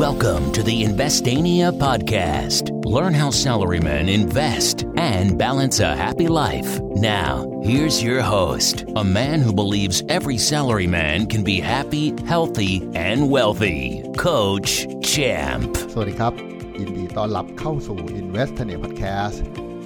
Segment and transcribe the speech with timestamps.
[0.00, 2.72] Welcome to the Investania podcast.
[2.84, 6.80] Learn how salarymen invest and balance a happy life.
[6.96, 13.30] Now, here's your host, a man who believes every salaryman can be happy, healthy, and
[13.30, 15.70] wealthy, Coach Champ.
[15.92, 16.32] สวัสดีครับ
[16.78, 19.36] ยินดีต้อนรับเข้าสู่ Investania Podcast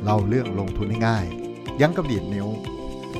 [0.03, 1.27] เล่าเรื่องลงทุนให้ง่าย
[1.81, 2.49] ยังกับดีดนิ้ว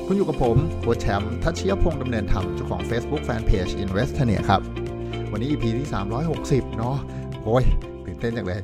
[0.05, 4.61] คุณอยู่กับผมโค้ชแชมป์ทัชเชียพงษ์ดำเนินธรรมเจ้าของ Facebook Fanpage Investania ครับ
[5.36, 5.88] วันนี้ EP ที่
[6.32, 6.96] 360 เนาะ
[7.42, 7.64] โอ้ย
[8.06, 8.60] ตื่นเต้นจังเลย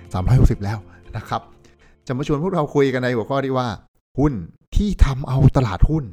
[0.00, 0.78] 360 แล้ว
[1.16, 1.42] นะครับ
[2.06, 3.68] จะมาชวนพวกเราคุยกันในหัวข้อที่ว่า
[4.18, 4.32] หุ้น
[4.76, 6.04] ที่ทำเอาตลาดหุ้น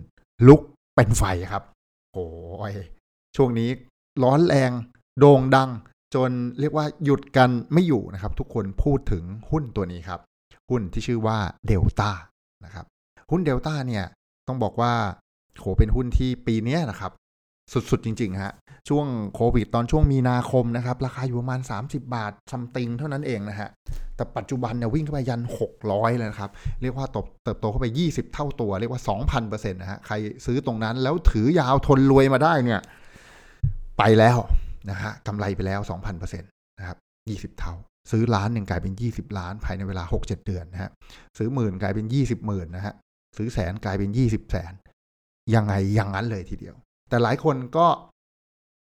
[0.48, 0.62] ลุก
[0.96, 1.64] เป็นไฟครับ
[2.14, 2.26] โอ้
[2.72, 2.74] ย
[3.36, 3.70] ช่วงนี้
[4.24, 4.72] ร้อนแรง
[5.20, 5.70] โด่งดัง
[6.16, 6.30] จน
[6.60, 10.20] เรียกว่าหยุดกันไม่อยู่นะครับ ทุกคนพูดถึงหุ้นตัวนี้ครับ
[10.70, 11.38] หุ้นที่ชื่อว่า
[11.68, 12.12] เดลต้า
[12.66, 12.86] นะครับ
[13.32, 14.06] หุ้นเดลต้าเนี่ย
[14.48, 14.94] ต้องบอกว่า
[15.60, 17.12] โหเป็นหุ้นที่ปีนี้นะครับ
[17.74, 18.54] สุด ๆ จริง ๆ ฮะ
[18.90, 19.06] ช่วง
[19.36, 23.70] โควิดตอนช่วงมีนาคมนะครับ ราคาอยู่ประมาณ 30 บาทซัมติงเท่านั้นเองนะฮะ
[24.16, 25.42] แต่ปัจจุบันเนี่ยวิ่งเข้าไปยัน
[25.80, 27.06] 600 เลยนะครับ เรียกว่า
[27.44, 29.02] เติบโตเข้าไป 20 เท่าตัว เรียกว่า
[29.42, 32.80] 2,000%นะฮะ ใครซื้อตรงนั้นแล้วถือยาวทนรวยมาได้เนี่ย
[33.98, 34.38] ไปแล้ว
[34.90, 36.98] นะฮะกำไรไปแล้ว 2,000%นะครับ
[37.30, 37.74] 20 เท่า
[38.12, 40.92] ซื้อล้านหนึ่งกลายเป็น 20 ล้านภายในเวลา 6-7 เดือนนะฮะ
[41.38, 42.94] ซื้อหมื่นกลายเป็น 20หมื่นนะฮะ
[43.38, 44.74] ซื้อแสนกลายเป็น 20 แสน
[45.56, 46.76] ยังไงอย่างนั้นเลยทีเดียว
[47.10, 47.88] แต่หลายคนก็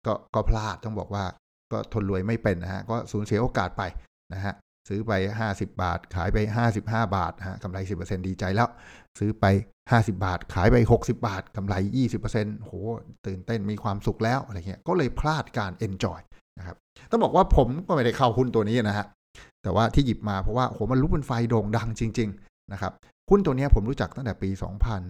[0.05, 1.25] ก็ก็พลาดต้องบอกว่า
[1.71, 3.83] ก็ทนรวยไม่เป็นนะฮะก็สูญเสียโอกาสไป
[4.33, 4.53] นะฮะ
[4.87, 5.11] ซื้อไป
[5.47, 6.37] 50 บาท ขายไป
[6.71, 8.69] 55 บาทฮะกำไร 10%ดีใจแล้ว
[9.19, 9.45] ซื้อไป
[9.89, 11.75] 50 บาท ขายไป 60 บาทกำไร
[12.15, 12.71] 20%โห
[13.25, 16.19] ตื่นเต้นมีความสุขแล้วอะไรเงี้ยก็เลยพลาดการ enjoy
[16.57, 16.77] นะครับ
[17.11, 19.05] ต้องบอกว่าผมก็ไม่ได้เข้าหุ้นตัวนี้นะฮะ
[19.63, 22.93] แต่ว่าที่หยิบมาเพราะว่าโหมันลุกเป็นไฟโด่งดังจริง ๆ นะครับ
[23.29, 24.49] หุ้นตัวนี้ผมรู้จักตั้งแต่ปี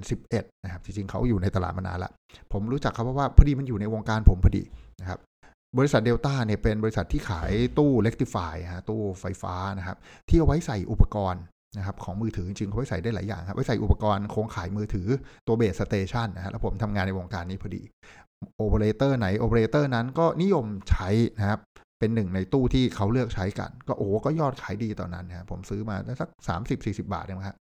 [0.02, 2.12] 2011 นะครับ จริงๆเขาอยู่ในตลาดมานานละ
[2.54, 4.64] ผมรู้จักเขาเพราะว่าพอดีมันอยู่ในวงการผมพอดี
[5.02, 5.20] นะครับ
[5.78, 9.98] บริษัทเดลต้าเนี่ยเป็นบริษัทที่ขายตู้ rectifier ฮะตู้ไฟฟ้านะครับ
[10.30, 11.44] ที่เอาไว้ใส่อุปกรณ์
[11.78, 15.08] นะครับของมือถือจริงๆเขาไว้ใส่ได้หลายอย่างครับไว้ใส่อุปกรณ์โครงข่ายมือถือ
[15.48, 17.82] ตัว base station นะฮะแล้วผมทำงานในวงการนี้พอดี
[18.58, 21.10] โอเปอเรเตอร์ไหนโอเปอเรเตอร์นั้นก็นิยมใช้
[21.40, 21.60] นะครับ
[22.00, 26.30] เป็นหนึ่งในตู้ที่เขาเลือกใช้กัน ก็โอ้ก็ยอดขายดีตอนนั้นนะผมซื้อมาสัก
[26.68, 27.58] 30-40 บาทเองครับ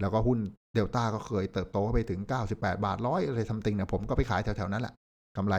[0.00, 0.38] แล้วก็หุ้น
[0.74, 2.20] เดลต้าก็เคยเติบโตไปถึง
[2.52, 4.94] 98 บาทร้อยอะไรทำติงเนี่ยผมก็ไปขายแถวๆนั้นแหละ
[5.36, 5.54] กำไร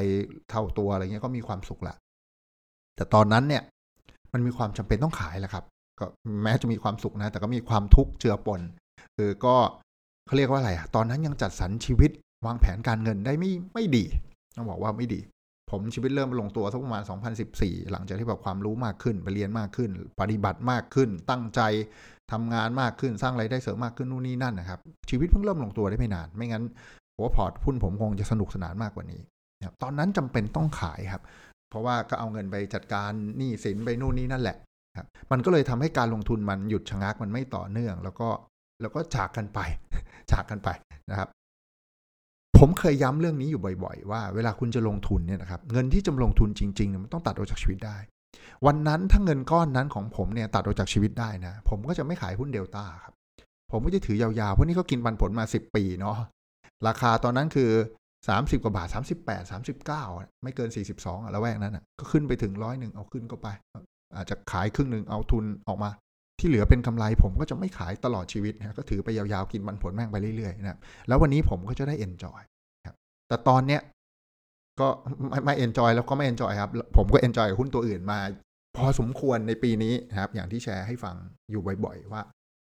[0.49, 1.95] เท่าตัวอะไรเงี้ยก็มีความสุขละ
[2.95, 3.63] แต่ตอนนั้นเนี่ย
[4.33, 5.65] มันมีความจำเป็นต้องขายแหละครับ
[5.99, 6.05] ก็
[6.43, 8.61] แม้จะมีความสุขนะ แต่ก็มีความทุกข์เจือปน
[9.17, 9.55] คือก็
[10.25, 12.11] เขาเรียกว่าอะไรอะตอนนั้นยังจัดสรรชีวิต
[12.45, 14.05] วางแผนการเงินได้ไม่ไม่ดี
[14.55, 15.19] ต้องบอกว่าไม่ดี
[15.71, 17.03] ผมชีวิตเริ่มลงตัวสักประมาณ
[17.47, 19.89] 2014 หลังจากที่แบบความรู้มากขึ้นไปเรียนมากขึ้น
[20.21, 21.61] ปฏิบัติมากขึ้น ตั้งใจ
[22.31, 26.63] ทำงานมากขึ้นสร้างไรายได้เสริมมากขึ้นนู่นนี่นั่นนะครับ ชีวิตเพิ่งเริ่มลงตัวได้ไม่นาน ไม่งั้น
[27.15, 29.21] หัวพอร์ตหุ้นผมคงจะสนุกสนานมากกว่านี้
[29.59, 31.21] นตอนนั้นจำเป็นต้องขายครับ
[31.69, 34.57] เพราะว่าก็เอาเงินไปจัดการหนี้สินไปนู่นนี่นั่นแหละ
[34.97, 38.29] ครับมันก็เลยทำให้การลงทุนมันหยุดชะงักมันไม่ต่อเนื่อง แล้วก็
[38.81, 39.59] แล้วก็จากกันไป
[40.31, 40.69] จากกันไป
[41.09, 41.29] นะครับ
[42.59, 47.97] ผมเคยย้ำเรื่องนี้อยู่บ่อย ๆ ว่าเวลาคุณจะลงทุนเนี่ยนะครับเงินที่จะลงทุนจริงๆเนี่ยมันต้องตัดออกจากชีวิตได้
[48.65, 53.13] วันนั้นถ้าเงินก้อนนั้นของผมเนี่ยตัดออกจากชีวิตได้นะ ผมก็จะไม่ขายหุ้นเดลต้าครับ
[53.71, 56.17] ผมก็จะถือยาวๆ เพราะนี่ก็กินปันผลมา 10 ปีเนาะ
[56.87, 57.71] ราคาตอนนั้นคือ
[58.17, 58.87] 30 กว่าบาท
[59.25, 59.51] 38
[60.01, 63.47] 39 ไม่เกิน 42อะแล้วแวกนั้นอะก็ขึ้นไปถึงร้อยหนึ่งเอาขึ้นก็ไป
[64.15, 65.89] อาจจะขายครึ่งหนึ่งเอาทุนออกมา
[66.39, 72.41] ที่เหลือเป็นกำไรผมก็จะไม่ขายตลอดชีวิตนะก็ถือไปยาวๆกินปันผลแม่งไปเรื่อยๆนะแล้ววันนี้ผมก็จะได้ enjoy
[72.85, 72.95] ครับ
[73.27, 73.81] แต่ตอนเนี้ย
[74.79, 74.87] ก็
[75.29, 78.19] ไม่ไม่ enjoy แล้วก็ไม่ enjoy ครับ ผมก็ enjoy กับหุ้นตัวอื่นมา
[78.77, 81.15] พอสมควรในปีนี้นะครับ อย่างที่แชร์ให้ฟัง
[81.51, 82.23] อยู่บ่อยๆ ว่า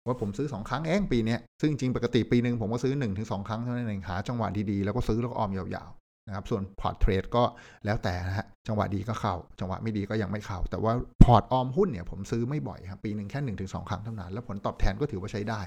[0.07, 7.45] ว่าผมซื้อสองครั้งเองปีนี้ซึ่งจริงปกติปีหนึ่งผมก็ซื้อ1นถึงสองครั้งเท่านั้นเองหาจังหวะดีๆ แล้วก็ซื้อแล้วก็ออมยาวๆนะครับ ส่วนพอร์ตเทรดก็
[7.85, 10.93] แล้วแต่นะฮะจังหวะดีก็เข้า จังหวะไม่ดีก็ยังไม่เข้า แต่ว่า
[11.25, 15.61] พอร์ตออมหุ้นเนี่ยผมซื้อไม่บ่อยครับปีหนึ่งแค่1 ถึงสองครั้งเท่านั้นแล้วผลตอบแทนก็ถือว่าใช้ได้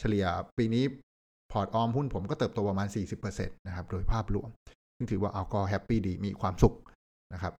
[0.00, 0.24] เฉลี่ย
[0.58, 0.84] ปีนี้
[1.52, 2.88] พอร์ตออมหุ้นผมก็เติบโตประมาณ
[3.26, 4.50] 40%นะครับโดยภาพรวม
[4.96, 6.74] ซึ่งถือว่าเอาก็ happy ดีมีความสุข
[7.34, 7.52] นะครับ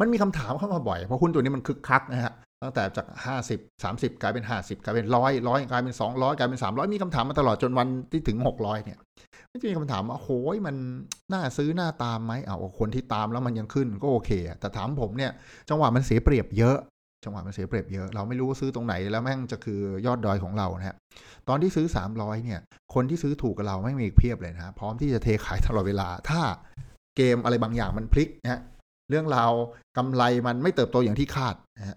[0.00, 2.32] มันมีคำถามเข้ามาบ่อย เพราะหุ้นตัวนี้มันคึกคักนะฮะ
[2.62, 3.06] ตั้งแต่จาก
[3.46, 8.98] 50 30 กลายเป็น 50 กลายเป็นร้อยร้อยกลายเป็น 200 กลายเป็น 300 มีคำถามมาตลอดจนวันที่ถึง 600 เนี่ย
[9.48, 10.76] ไม่จะมีคำถามว่าโอ้ยมัน
[11.32, 14.30] น่าซื้อน่าตามไหมเอาคนที่ตามแล้วมันยังขึ้นก็โอเค
[14.60, 15.32] แต่ถามผมเนี่ย
[15.68, 16.76] จังหวะมันเสียเปรียบเยอะ
[17.24, 20.96] จังหวะมันเสียเปรียบเยอะ เราไม่รู้ว่าซื้อตรงไหนแล้วแม่งจะคือยอดดอยของเรานะฮะ
[21.48, 21.86] ตอนที่ซื้อ
[22.16, 22.60] 300 เนี่ย
[22.94, 26.40] คนที่ซื้อถูกกับเราไม่มีอีกเพียบเลยนะพร้อมที่จะเทขายตลอดเวลา ถ้า
[27.16, 28.60] เกมอะไรบางอย่างมันพลิกนะฮะ
[29.10, 29.52] เรื่องราว
[29.96, 31.96] กำไรมันไม่เติบโตอย่างที่คาดนะฮะ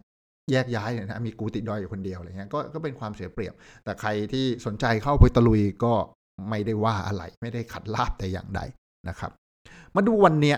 [0.51, 5.93] แยกย้ายเนี่ยนะมีกูติดดอยอยู่คนเดียวอะไรเงี้ยก็ก็เป็นความเสียเปรียบ แต่ใครที่สนใจเข้าไปตะลุยก็
[6.49, 8.61] ไม่ได้ว่าอะไร ไม่ได้ขัดลาบแต่อย่างใด
[9.09, 9.31] นะครับ
[9.95, 10.57] มาดูวันเนี้ย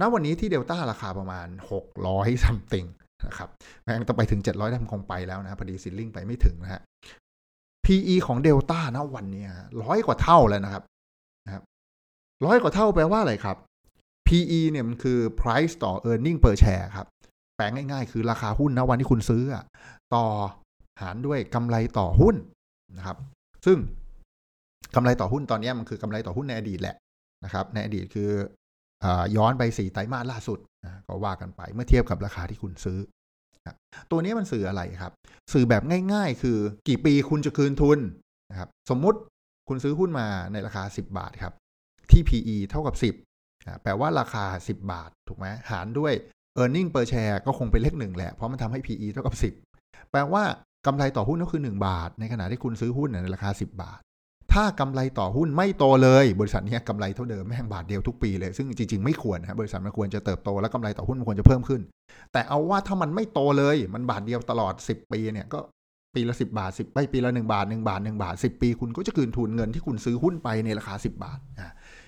[0.00, 1.48] ณวันนี้ที่เดลต้าราคาประมาณ
[1.94, 2.86] 600ซัมติง
[3.26, 3.48] นะครับ
[3.82, 6.80] แม่งต้องไปถึง 700ได้มคงไปแล้วนะพอดีซิลลิงไปไม่ถึงนะฮะ
[7.84, 9.44] PE ของเดลต้าณวันนี้
[9.82, 10.82] ร้อยกว่าเท่าแล้วนะครับ
[11.46, 11.62] นะครับ
[12.46, 13.56] ร้อยกว่าเท่าแปลว่าอะไรครับ
[14.26, 17.06] PE เนี่ยมันคือ price ต่อ earning per share ครับ
[17.56, 19.42] แปลงง่ายๆ คือราคาหุ้นณวันที่คุณซื้อ
[20.14, 20.24] ต่อ
[21.02, 22.36] หารด้วยกำไรต่อหุ้น
[22.98, 23.16] นะครับ
[23.66, 23.78] ซึ่ง
[24.94, 26.96] กำไรต่อหุ้นตอนนี้มันคือกำไรต่อหุ้นในอดีตแหละ
[27.44, 28.30] นะครับ ในอดีตคือ
[29.04, 29.06] อ
[29.36, 32.98] ย้อนไปสี่ไตรมาสล่าสุดนะก็ว่ากันไปเมื่อเทียบกับราคาที่คุณซื้อ
[34.10, 35.12] ตัวนี้มันสื่ออะไรครับ
[35.52, 35.82] สื่อแบบ
[36.12, 36.58] ง่ายๆ คือ
[36.88, 37.98] กี่ปีคุณจะคืนทุน
[38.50, 39.18] นะครับสมมุติ
[39.68, 41.54] คุณซื้อหุ้นมาในราคา 10 บาทครับ
[42.10, 42.94] ที่ PE เท่ากับ
[43.34, 46.12] 10แปลว่าราคา 10 บาท ถูกไหมหารด้วย
[46.62, 49.34] e a r n i n g per share ก็คงเป็นเลขหนึ่งแหละ เพราะมันทำให้ PE เท่ากับ
[49.72, 50.42] 10 แปลว่า
[50.86, 54.00] กำไรต่อหุ้นก็คือ 1 บาท ในขณะที่คุณซื้อหุ้นในราคา 10 บาท
[54.52, 61.80] ถ้ากำไรต่อหุ้นไม่โตเลย บริษัทนี้กำไรเท่าเดิมแม่งบาทเดียวทุกปีเลย ซึ่งจริง ๆ ไม่ควรนะบริษัทมันควรจะเติบโตและกำไรต่อหุ้นมันควรจะเพิ่มขึ้น
[62.32, 65.58] แต่เอาว่าถ้ามันไม่โตเลยมันบาทเดียวตลอด 10 ปีเนี่ยก็
[66.14, 71.38] ปีละ 10 บาท10ไปปีละ1บาท1บาท1บาท 10 ปี คุณก็จะคืนทุนเงินที่คุณซื้อหุ้นไปในราคา 10 บาท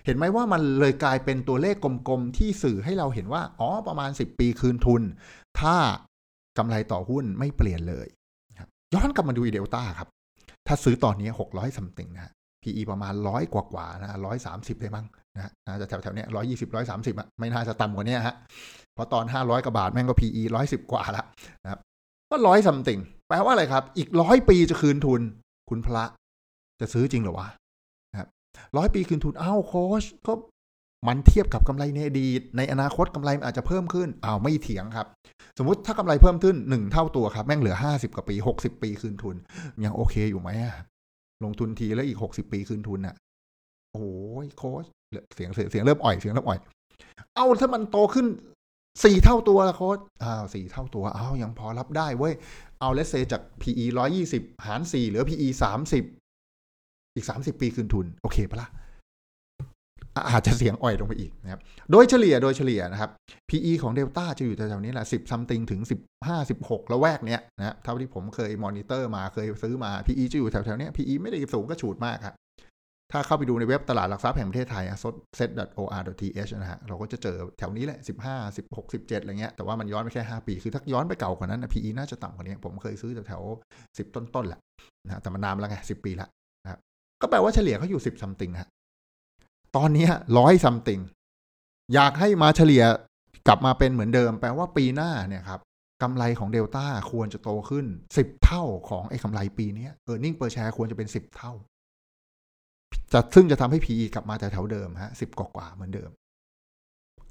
[0.06, 1.76] เห็นไหมว่ามันเลยกลายเป็นตัวเลข
[2.08, 5.02] กลมๆที่สื่อให้เราเห็นว่าอ๋อประมาณ 10 ปีคืนทุน
[5.60, 5.76] ถ้า
[6.58, 8.06] กำไรต่อหุ้นไม่เปลี่ยนเลย
[8.94, 10.08] ย้อนกลับมาดูอีเดลต้าครับ
[10.72, 12.32] ถ้าซื้อตอนนี้หกร้อยซัมติงนะ
[12.62, 15.06] PE ประมาณร้อยกว่าๆนะร้อยสามสิบได้มั้ง
[15.36, 18.34] นะนะจะแถวๆเนี้ยร้อยยี่สิบร้อยสามสิบอะไม่น่าจะต่ำกว่านี้ฮะ
[18.94, 21.24] เพราะตอนห้าร้อยกว่าบาทแม่งก็ PE ร้อยสิบกว่าละ
[21.62, 21.80] นะครับ
[22.30, 25.20] ก็ร้อยซัมติงแปลว่าอะไรครับ อีกร้อยปีจะคืนทุน
[25.70, 26.04] คุณพระ
[26.80, 27.48] จะซื้อจริงหรอวะ
[28.10, 28.28] นะครับ
[28.76, 30.32] ร้อยปีคืนทุนอ้าวโค้ชก็
[31.08, 35.06] มันเทียบกับกำไรในอดีตในอนาคตกำไรอาจจะเพิ่มขึ้นอ้าวไม่เถียงครับ
[35.58, 39.36] สมมติถ้ากำไรเพิ่มขึ้นหนึ่งเท่าตัวครับ แม่งเหลือห้าสิบกว่าปีหกสิบปีคืนทุน
[39.84, 40.50] ยังโอเคอยู่ไหม
[41.44, 43.14] ลงทุนทีแล้วอีกหกสิบปีคืนทุนอะ
[43.92, 44.10] โอ้
[44.44, 44.84] ยโค้ช
[45.34, 46.58] เสียงเสียงเริ่มอ่อยเสียงเริ่มอ่อย
[47.34, 48.26] เอาถ้ามันโตขึ้น
[49.04, 52.34] สี่เท่าตัวละโค้ชอ้าวสี่เท่าตัวอ้าวยังพอรับได้เว้ย
[52.80, 56.04] เอาเลสเซจาก PE ร้อยี่สิบหารสี่เหลือ PE สามสิบ
[57.14, 58.68] อีกสามสิบปีคืนทุน โอเคปะละ่ะ
[60.28, 63.10] อาจจะเสียงอ่อยลงไปอีกนะครับโดยเฉลี่ยโดยเฉลี่ยนะครับ
[63.50, 72.36] PE ของเดลต้าจะอยู่แถวๆนี้แหละสิบซัมติงถึงสิบห้าสิบหกแล้วแวกเนี้ยนะเท่าที่ผมเคยมอนิเตอร์มาเคยซื้อมา PE จะอยู่แถวๆนี้ PE ไม่ได้สูงก็ฉูดมากครับ
[73.12, 74.84] ถ้าเข้าไปดูในเว็บตลาดหลักทรัพย์แห่งประเทศไทย
[75.38, 84.60] set.or.th นะฮะเราก็จะเจอแถวนี้แหละ 15 16 17 อะไรเงี้ยแต่ว่ามันย้อนไปแค่ 5 ปี คือถ้าย้อนไปเก่ากว่านั้นนะ PE น่าจะต่ำกว่านี้ ผมเคยซื้อแถวๆ10 ต้นๆแหละ
[85.06, 86.28] นะแต่มันนานแล้วไง10 ปีละ
[86.64, 86.80] นะครับ
[87.22, 88.68] ก็แปลว่าเฉลี่ยเขาอยู่ 10 something ฮะ
[89.76, 90.06] ตอนนี้
[90.38, 91.00] ร้อยซัมติง
[91.94, 92.84] อยากให้มาเฉลี่ย
[93.46, 95.60] กลับมาเป็นเหมือนเดิม แปลว่าปีหน้าเนี่ยครับ
[96.02, 97.86] กำไรของเดลต้าควรจะโตขึ้น
[98.16, 101.52] สิบเท่าของไอ้กำไรปีนี้เออร์เน็งเปอร์แชร์ควรจะเป็นสิบเท่า
[103.12, 106.10] จะซึ่งจะทำให้ PE กลับมาแต่แถวเดิมฮะสิบกว่าเหมือนเดิม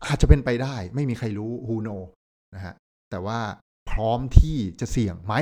[0.05, 2.01] อาจจะเป็นไปได้ ไม่มีใครรู้ who know
[2.55, 2.73] นะฮะ
[3.09, 3.39] แต่ว่า
[3.89, 5.33] พร้อมที่จะเสี่ยงไหม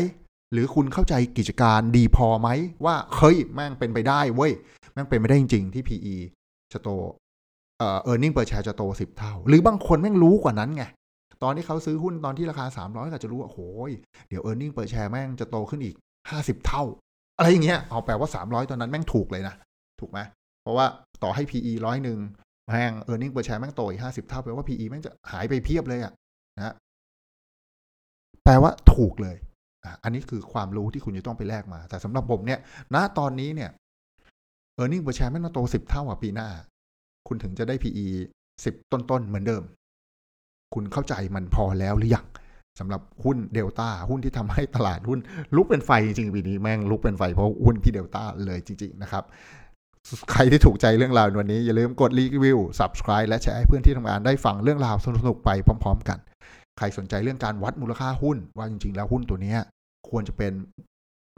[0.51, 2.49] หรือคุณเข้าใจกิจการดีพอไหม
[2.85, 4.53] ว่าเฮ้ยแม่งเป็นไปได้เว้ย
[4.93, 6.15] แม่งเป็นไปได้จริง ๆ ที่ PE
[6.73, 6.89] จะโต
[7.79, 10.83] เอ่อ earning per share จะโตสิบเท่า หรือบางคนแม่งรู้กว่านั้นไง
[11.43, 13.91] ตอนที่เขาซื้อหุ้นตอนที่ราคาสามร้อยก็จะรู้ว่าโอ้ย
[14.29, 15.95] เดี๋ยว earning per share แม่งจะโตขึ้นอีก
[16.29, 16.83] ห้าสิบเท่า
[17.37, 19.55] อะไรอย่างเงี้ยเอาแปลว่าสามร้อยตอนนั้นแม่งถูกเลยนะ
[19.99, 20.19] ถูกไหม
[20.61, 20.85] เพราะว่า
[21.23, 22.19] ต่อให้ PE ร้อยหนึ่ง
[22.67, 26.13] แม่ง earning per share แม่งโตอีกห้าสิบเท่าแปลว่า PE แม่งจะหายไปเพียบเลยอะ
[26.57, 26.73] นะ
[28.43, 29.37] แปลว่าถูกเลย
[30.03, 32.59] อันนี้คือความรู้ที่คุณจะต้องไปแลกมา แต่สำหรับผมเนี่ย
[32.95, 33.69] ณตอนนี้เนี่ย
[34.79, 36.49] e a r n i n g per share แม่งมาโตสิบเท่าอะปีหน้า
[37.27, 38.07] คุณถึงจะได้ PE
[38.65, 39.63] สิบต้นๆเหมือนเดิม
[40.73, 42.25] คุณเข้าใจมันพอแล้วหรือยัง
[42.79, 45.19] สำหรับหุ้นเดลต้าหุ้นที่ทำให้ตลาดหุ้น
[45.55, 49.23] ลุกเป็นไฟจริงๆปีนี้แม่งลุกเป็นไฟเพราะหุ้นพี่เดลต้าเลยจริง ๆ นะครับ
[50.31, 55.49] ใครที่ถูกใจเรื่องราววันนี้ อย่าลืมกดรีวิว subscribe และแชร์ให้เพื่อนที่ทำงานได้ฟังเรื่องราวสนุกๆไป
[55.83, 56.19] พร้อม ๆ กัน
[56.77, 59.55] ใครสนใจเรื่องการวัดมูลค่าหุ้น ว่าจริง ๆ แล้วหุ้นตัวนี้
[60.09, 60.53] ควรจะเป็น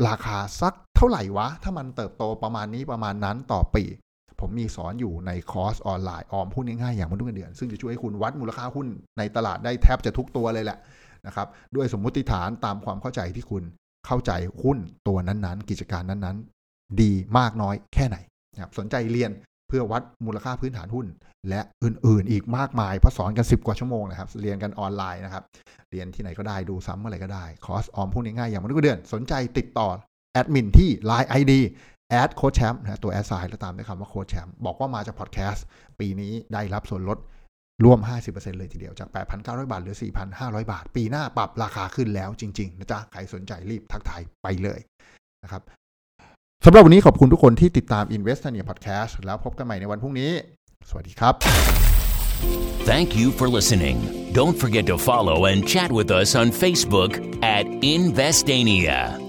[0.07, 3.83] ราคาสัก เท่าไหร่วะ ถ้ามันเติบโตประมาณนี้ประมาณนั้นต่อปี
[4.39, 8.87] ผมมีสอนอยู่ในคอร์สออนไลน์ออมหุ้นง่ายๆอย่างมนุษย์เงินเดือน ซึ่งจะช่วยให้คุณวัดมูลค่าหุ้น
[9.17, 10.77] ในตลาดได้แทบจะทุกตัวเลยแหละ
[11.27, 13.63] นะครับด้วยสมมุติฐานตามความเข้าใจที่คุณ
[14.05, 14.31] เข้าใจ
[14.63, 14.77] หุ้น
[15.07, 18.17] ตัวนั้นๆ กิจการนั้นๆ ดีมากน้อยแค่ไหน
[18.53, 19.31] นะครับสนใจเรียน
[19.67, 21.07] เพื่อวัดมูลค่าพื้นฐานหุ้น
[21.49, 25.43] และอื่นๆ อีกมากมายเพราะสอนกัน 10 กว่าชั่วโมงนะครับ เรียนกันออนไลน์นะครับ
[25.91, 29.89] เรียนที่ไหนก็ได้ดูซ้ำเมื่อไรก็ได้ คอร์สออมหุ้นง่ายๆอย่างมนุษย์เงินเดือน สนใจติดต่อ
[30.33, 31.53] แอดมินที่ Line ID
[32.09, 35.65] at โค้ชแชมป์นะตัว at sign แล้วตามด้วยคำว่าโค้ชแชมป์บอกว่ามาจากพอดแคสต์
[35.99, 37.17] ปีนี้ได้รับส่วนลด
[37.85, 39.09] รวม 50%เลยทีเดียวจาก
[39.39, 39.97] 8,900 บาท เหลือ
[40.33, 44.79] 4,500 บาท ปีหน้าปรับราคาขึ้นแล้วจริง ๆ นะจ๊ะ ใครสนใจรีบทักทายไปเลย
[45.43, 45.61] นะครับ
[46.65, 50.31] สำหรับวันนี้ขอบคุณทุกคนที่ติดตาม Invest เนี่ย Podcast แล้วพบกันใหม่ในวันพรุ่งนี้
[50.89, 51.33] สวัสดีครับ
[52.89, 53.97] Thank you for listening.
[54.39, 57.11] Don't forget to follow and chat with us on Facebook
[57.57, 59.28] at Investania.